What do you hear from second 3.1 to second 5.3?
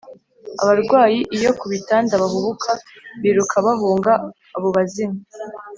biruka bahunga abo bazimu